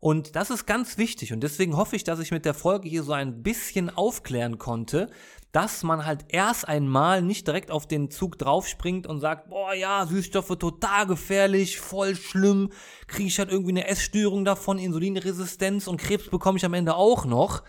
Und 0.03 0.35
das 0.35 0.51
ist 0.51 0.67
ganz 0.67 0.99
wichtig 0.99 1.33
und 1.33 1.45
deswegen 1.45 1.77
hoffe 1.77 1.95
ich, 1.95 2.03
dass 2.03 2.19
ich 2.19 2.33
mit 2.33 2.45
der 2.45 2.55
Folge 2.55 2.89
hier 2.89 3.05
so 3.05 3.13
ein 3.13 3.45
bisschen 3.45 3.89
aufklären 3.89 4.59
konnte, 4.59 5.09
dass 5.53 5.85
man 5.85 6.05
halt 6.05 6.25
erst 6.27 6.67
einmal 6.67 7.23
nicht 7.23 7.47
direkt 7.47 7.71
auf 7.71 7.87
den 7.87 8.11
Zug 8.11 8.37
draufspringt 8.37 9.07
und 9.07 9.21
sagt, 9.21 9.49
boah 9.49 9.75
ja, 9.75 10.05
Süßstoffe 10.05 10.59
total 10.59 11.07
gefährlich, 11.07 11.79
voll 11.79 12.17
schlimm, 12.17 12.71
kriege 13.07 13.29
ich 13.29 13.39
halt 13.39 13.53
irgendwie 13.53 13.71
eine 13.71 13.87
Essstörung 13.87 14.45
davon, 14.45 14.81
Insulinresistenz 14.81 15.87
und 15.87 15.99
Krebs 15.99 16.31
bekomme 16.31 16.59
ich 16.59 16.65
am 16.65 16.75
Ende 16.75 16.97
auch 16.97 17.25
noch. 17.25 17.63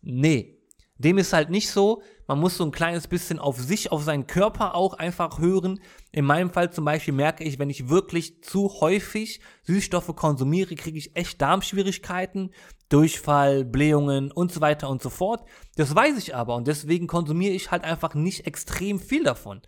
Nee, 0.00 0.60
dem 0.98 1.18
ist 1.18 1.32
halt 1.32 1.50
nicht 1.50 1.72
so. 1.72 2.02
Man 2.30 2.38
muss 2.38 2.56
so 2.56 2.64
ein 2.64 2.70
kleines 2.70 3.08
bisschen 3.08 3.40
auf 3.40 3.58
sich, 3.58 3.90
auf 3.90 4.04
seinen 4.04 4.28
Körper 4.28 4.76
auch 4.76 4.94
einfach 4.94 5.40
hören. 5.40 5.80
In 6.12 6.24
meinem 6.24 6.50
Fall 6.50 6.72
zum 6.72 6.84
Beispiel 6.84 7.12
merke 7.12 7.42
ich, 7.42 7.58
wenn 7.58 7.70
ich 7.70 7.88
wirklich 7.88 8.44
zu 8.44 8.80
häufig 8.80 9.40
Süßstoffe 9.64 10.14
konsumiere, 10.14 10.76
kriege 10.76 10.96
ich 10.96 11.16
echt 11.16 11.42
Darmschwierigkeiten, 11.42 12.52
Durchfall, 12.88 13.64
Blähungen 13.64 14.30
und 14.30 14.52
so 14.52 14.60
weiter 14.60 14.88
und 14.88 15.02
so 15.02 15.10
fort. 15.10 15.44
Das 15.74 15.92
weiß 15.92 16.18
ich 16.18 16.36
aber 16.36 16.54
und 16.54 16.68
deswegen 16.68 17.08
konsumiere 17.08 17.52
ich 17.52 17.72
halt 17.72 17.82
einfach 17.82 18.14
nicht 18.14 18.46
extrem 18.46 19.00
viel 19.00 19.24
davon. 19.24 19.60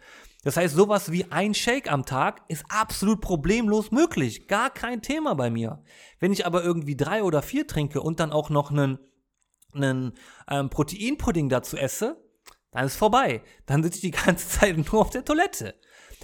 Das 0.45 0.57
heißt, 0.57 0.76
sowas 0.76 1.11
wie 1.11 1.33
ein 1.33 1.54
Shake 1.54 1.90
am 1.90 2.04
Tag 2.04 2.42
ist 2.47 2.64
absolut 2.69 3.21
problemlos 3.21 3.90
möglich. 3.90 4.47
Gar 4.47 4.71
kein 4.71 5.02
Thema 5.02 5.35
bei 5.35 5.50
mir. 5.50 5.83
Wenn 6.21 6.33
ich 6.33 6.47
aber 6.47 6.62
irgendwie 6.62 6.95
drei 6.95 7.25
oder 7.25 7.42
vier 7.42 7.66
trinke 7.66 8.00
und 8.00 8.21
dann 8.21 8.31
auch 8.31 8.50
noch 8.50 8.71
einen 8.71 9.00
einen 9.75 10.12
ähm, 10.50 10.69
Proteinpudding 10.69 11.49
dazu 11.49 11.78
esse, 11.78 12.23
dann 12.73 12.87
ist 12.87 12.97
vorbei. 12.97 13.43
Dann 13.67 13.83
sitze 13.83 13.97
ich 13.97 14.02
die 14.02 14.11
ganze 14.26 14.49
Zeit 14.49 14.76
nur 14.76 15.02
auf 15.02 15.11
der 15.11 15.25
Toilette. 15.25 15.75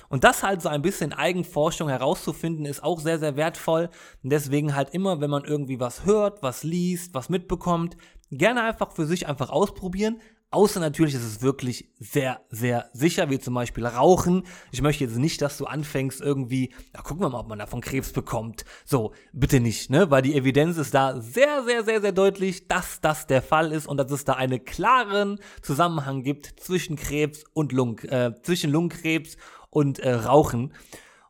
Und 0.09 0.25
das 0.25 0.43
halt 0.43 0.63
so 0.63 0.69
ein 0.69 0.83
bisschen 0.83 1.13
Eigenforschung 1.13 1.89
herauszufinden, 1.89 2.65
ist 2.65 2.83
auch 2.83 2.99
sehr, 2.99 3.19
sehr 3.19 3.37
wertvoll. 3.37 3.91
Und 4.23 4.31
deswegen 4.31 4.75
halt 4.75 4.91
immer, 4.95 5.21
wenn 5.21 5.31
man 5.31 5.45
irgendwie 5.45 5.81
was 5.81 6.05
hört, 6.05 6.43
was 6.43 6.63
liest, 6.63 7.15
was 7.15 7.29
mitbekommt, 7.29 7.97
gerne 8.31 8.63
einfach 8.63 8.93
für 8.93 9.07
sich 9.07 9.29
einfach 9.29 9.51
ausprobieren, 9.51 10.21
Außer 10.51 10.81
natürlich 10.81 11.15
ist 11.15 11.25
es 11.25 11.43
wirklich 11.43 11.91
sehr, 11.99 12.41
sehr 12.49 12.89
sicher, 12.95 13.29
wie 13.29 13.39
zum 13.39 13.53
Beispiel 13.53 13.85
Rauchen. 13.85 14.45
Ich 14.73 14.81
möchte 14.81 15.05
jetzt 15.05 15.19
nicht, 15.19 15.43
dass 15.43 15.59
du 15.59 15.67
anfängst 15.67 16.23
irgendwie, 16.23 16.73
ja, 16.95 17.03
gucken 17.03 17.23
wir 17.23 17.29
mal, 17.29 17.41
ob 17.41 17.49
man 17.49 17.59
davon 17.59 17.83
Krebs 17.83 18.13
bekommt. 18.13 18.65
So, 18.87 19.13
bitte 19.35 19.61
nicht, 19.61 19.91
ne? 19.91 20.11
Weil 20.11 20.23
die 20.23 20.35
Evidenz 20.35 20.79
ist 20.79 20.95
da 20.95 21.21
sehr, 21.21 21.65
sehr, 21.65 21.85
sehr, 21.85 22.01
sehr 22.01 22.13
deutlich, 22.13 22.67
dass 22.67 23.03
das 23.03 23.27
der 23.27 23.43
Fall 23.43 23.73
ist 23.73 23.87
und 23.87 23.99
dass 23.99 24.11
es 24.11 24.25
da 24.25 24.35
einen 24.35 24.65
klaren 24.65 25.39
Zusammenhang 25.61 26.23
gibt 26.23 26.59
zwischen 26.61 26.97
Krebs 26.97 27.45
und 27.53 27.73
Lung, 27.73 27.99
äh, 28.01 28.33
zwischen 28.43 28.71
Lungenkrebs 28.71 29.37
und 29.69 29.99
äh, 29.99 30.13
Rauchen. 30.13 30.73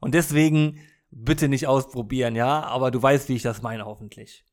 Und 0.01 0.15
deswegen 0.15 0.79
bitte 1.11 1.49
nicht 1.49 1.67
ausprobieren, 1.67 2.37
ja? 2.37 2.63
Aber 2.63 2.93
du 2.93 3.03
weißt, 3.03 3.29
wie 3.29 3.35
ich 3.35 3.43
das 3.43 3.63
meine, 3.63 3.85
hoffentlich. 3.85 4.45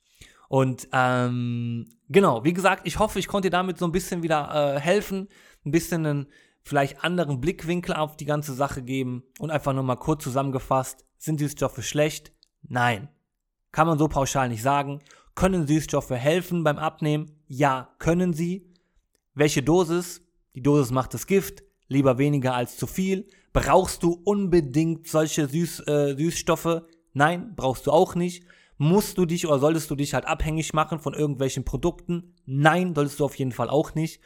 Und 0.55 0.87
ähm, 0.93 1.85
genau, 2.07 2.45
wie 2.45 2.53
gesagt, 2.53 2.87
ich 2.87 2.97
hoffe, 2.97 3.19
ich 3.19 3.27
konnte 3.27 3.47
dir 3.47 3.57
damit 3.57 3.77
so 3.77 3.83
ein 3.83 3.91
bisschen 3.91 4.23
wieder 4.23 4.77
äh, 4.77 4.79
helfen, 4.79 5.27
ein 5.65 5.71
bisschen 5.71 6.05
einen 6.05 6.27
vielleicht 6.61 7.03
anderen 7.03 7.41
Blickwinkel 7.41 7.93
auf 7.93 8.15
die 8.15 8.23
ganze 8.23 8.53
Sache 8.53 8.81
geben 8.81 9.23
und 9.37 9.51
einfach 9.51 9.73
nur 9.73 9.83
mal 9.83 9.97
kurz 9.97 10.23
zusammengefasst, 10.23 11.03
sind 11.17 11.41
Süßstoffe 11.41 11.83
schlecht? 11.83 12.31
Nein. 12.61 13.09
Kann 13.73 13.85
man 13.85 13.97
so 13.97 14.07
pauschal 14.07 14.47
nicht 14.47 14.61
sagen. 14.61 15.01
Können 15.35 15.67
Süßstoffe 15.67 16.11
helfen 16.11 16.63
beim 16.63 16.77
Abnehmen? 16.77 17.31
Ja, 17.47 17.93
können 17.99 18.31
sie. 18.31 18.73
Welche 19.33 19.61
Dosis? 19.61 20.21
Die 20.55 20.63
Dosis 20.63 20.91
macht 20.91 21.13
das 21.13 21.27
Gift. 21.27 21.63
Lieber 21.89 22.17
weniger 22.17 22.55
als 22.55 22.77
zu 22.77 22.87
viel. 22.87 23.27
Brauchst 23.51 24.03
du 24.03 24.21
unbedingt 24.23 25.09
solche 25.09 25.49
Süß, 25.49 25.81
äh, 25.81 26.15
Süßstoffe? 26.15 26.83
Nein, 27.11 27.51
brauchst 27.57 27.87
du 27.87 27.91
auch 27.91 28.15
nicht. 28.15 28.45
Musst 28.77 29.17
du 29.17 29.25
dich 29.25 29.47
oder 29.47 29.59
solltest 29.59 29.89
du 29.89 29.95
dich 29.95 30.13
halt 30.13 30.25
abhängig 30.25 30.73
machen 30.73 30.99
von 30.99 31.13
irgendwelchen 31.13 31.63
Produkten? 31.63 32.35
Nein, 32.45 32.93
solltest 32.93 33.19
du 33.19 33.25
auf 33.25 33.35
jeden 33.35 33.51
Fall 33.53 33.69
auch 33.69 33.95
nicht. 33.95 34.21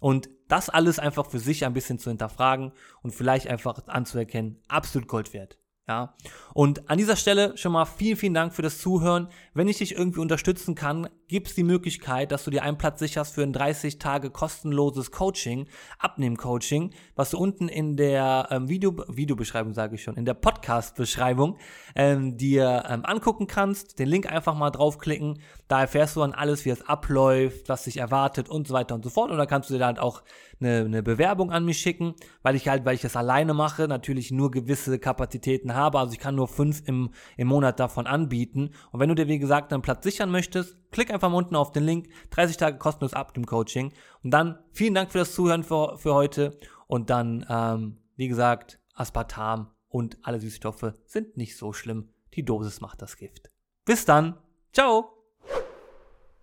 Und 0.00 0.28
das 0.48 0.68
alles 0.68 0.98
einfach 0.98 1.30
für 1.30 1.38
sich 1.38 1.64
ein 1.64 1.72
bisschen 1.72 1.98
zu 1.98 2.10
hinterfragen 2.10 2.72
und 3.02 3.12
vielleicht 3.12 3.48
einfach 3.48 3.86
anzuerkennen, 3.86 4.60
absolut 4.68 5.08
Gold 5.08 5.32
wert. 5.32 5.58
Ja, 5.86 6.14
und 6.54 6.88
an 6.88 6.96
dieser 6.96 7.14
Stelle 7.14 7.58
schon 7.58 7.72
mal 7.72 7.84
vielen, 7.84 8.16
vielen 8.16 8.32
Dank 8.32 8.54
für 8.54 8.62
das 8.62 8.78
Zuhören. 8.78 9.28
Wenn 9.52 9.68
ich 9.68 9.78
dich 9.78 9.94
irgendwie 9.94 10.20
unterstützen 10.20 10.74
kann, 10.74 11.10
gibt 11.28 11.48
es 11.48 11.54
die 11.54 11.62
Möglichkeit, 11.62 12.32
dass 12.32 12.44
du 12.44 12.50
dir 12.50 12.62
einen 12.62 12.78
Platz 12.78 13.00
sicherst 13.00 13.34
für 13.34 13.42
ein 13.42 13.52
30 13.52 13.98
Tage 13.98 14.30
kostenloses 14.30 15.10
Coaching, 15.10 15.68
Abnehmen-Coaching, 15.98 16.94
was 17.16 17.30
du 17.30 17.38
unten 17.38 17.68
in 17.68 17.98
der 17.98 18.48
ähm, 18.50 18.70
Video, 18.70 18.96
Videobeschreibung, 19.08 19.74
sage 19.74 19.96
ich 19.96 20.02
schon, 20.02 20.16
in 20.16 20.24
der 20.24 20.32
Podcast-Beschreibung 20.32 21.58
ähm, 21.94 22.38
dir 22.38 22.84
ähm, 22.88 23.04
angucken 23.04 23.46
kannst. 23.46 23.98
Den 23.98 24.08
Link 24.08 24.24
einfach 24.24 24.54
mal 24.54 24.70
draufklicken. 24.70 25.38
Da 25.68 25.82
erfährst 25.82 26.16
du 26.16 26.20
dann 26.20 26.32
alles, 26.32 26.64
wie 26.64 26.70
es 26.70 26.80
abläuft, 26.80 27.68
was 27.68 27.84
sich 27.84 27.98
erwartet 27.98 28.48
und 28.48 28.66
so 28.66 28.72
weiter 28.72 28.94
und 28.94 29.04
so 29.04 29.10
fort. 29.10 29.30
Und 29.30 29.36
da 29.36 29.44
kannst 29.44 29.68
du 29.68 29.74
dir 29.74 29.80
dann 29.80 29.88
halt 29.88 29.98
auch 29.98 30.22
eine, 30.64 30.84
eine 30.84 31.02
Bewerbung 31.02 31.50
an 31.50 31.64
mich 31.64 31.78
schicken, 31.78 32.14
weil 32.42 32.54
ich 32.54 32.68
halt, 32.68 32.84
weil 32.84 32.94
ich 32.94 33.02
das 33.02 33.16
alleine 33.16 33.54
mache, 33.54 33.88
natürlich 33.88 34.30
nur 34.30 34.50
gewisse 34.50 34.98
Kapazitäten 34.98 35.74
habe. 35.74 35.98
Also 35.98 36.12
ich 36.12 36.18
kann 36.18 36.34
nur 36.34 36.48
fünf 36.48 36.82
im, 36.86 37.10
im 37.36 37.48
Monat 37.48 37.80
davon 37.80 38.06
anbieten. 38.06 38.70
Und 38.90 39.00
wenn 39.00 39.08
du 39.08 39.14
dir, 39.14 39.28
wie 39.28 39.38
gesagt, 39.38 39.72
einen 39.72 39.82
Platz 39.82 40.04
sichern 40.04 40.30
möchtest, 40.30 40.76
klick 40.90 41.12
einfach 41.12 41.30
mal 41.30 41.38
unten 41.38 41.56
auf 41.56 41.72
den 41.72 41.84
Link. 41.84 42.08
30 42.30 42.56
Tage 42.56 42.78
kostenlos 42.78 43.14
ab 43.14 43.34
dem 43.34 43.46
Coaching. 43.46 43.92
Und 44.22 44.30
dann 44.30 44.58
vielen 44.72 44.94
Dank 44.94 45.12
für 45.12 45.18
das 45.18 45.34
Zuhören 45.34 45.62
für, 45.62 45.98
für 45.98 46.14
heute. 46.14 46.58
Und 46.86 47.10
dann, 47.10 47.46
ähm, 47.48 47.98
wie 48.16 48.28
gesagt, 48.28 48.80
Aspartam 48.94 49.70
und 49.88 50.18
alle 50.22 50.40
Süßstoffe 50.40 50.92
sind 51.06 51.36
nicht 51.36 51.56
so 51.56 51.72
schlimm. 51.72 52.10
Die 52.34 52.44
Dosis 52.44 52.80
macht 52.80 53.02
das 53.02 53.16
Gift. 53.16 53.50
Bis 53.84 54.04
dann. 54.04 54.38
Ciao. 54.72 55.23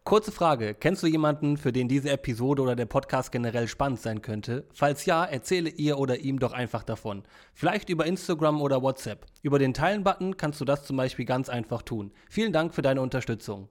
Kurze 0.03 0.31
Frage, 0.31 0.73
kennst 0.73 1.03
du 1.03 1.07
jemanden, 1.07 1.57
für 1.57 1.71
den 1.71 1.87
diese 1.87 2.09
Episode 2.09 2.63
oder 2.63 2.75
der 2.75 2.87
Podcast 2.87 3.31
generell 3.31 3.67
spannend 3.67 4.01
sein 4.01 4.23
könnte? 4.23 4.65
Falls 4.73 5.05
ja, 5.05 5.23
erzähle 5.23 5.69
ihr 5.69 5.99
oder 5.99 6.17
ihm 6.17 6.39
doch 6.39 6.53
einfach 6.53 6.81
davon. 6.83 7.21
Vielleicht 7.53 7.87
über 7.87 8.07
Instagram 8.07 8.61
oder 8.61 8.81
WhatsApp. 8.81 9.27
Über 9.43 9.59
den 9.59 9.75
Teilen-Button 9.75 10.37
kannst 10.37 10.59
du 10.59 10.65
das 10.65 10.85
zum 10.85 10.97
Beispiel 10.97 11.25
ganz 11.25 11.49
einfach 11.49 11.83
tun. 11.83 12.11
Vielen 12.29 12.51
Dank 12.51 12.73
für 12.73 12.81
deine 12.81 12.99
Unterstützung. 12.99 13.69